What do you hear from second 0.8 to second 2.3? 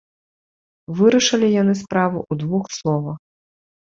Вырашылі яны справу